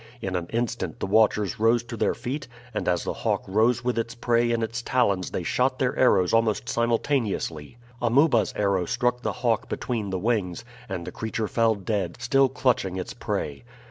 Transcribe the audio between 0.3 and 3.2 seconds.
an instant the watchers rose to their feet, and as the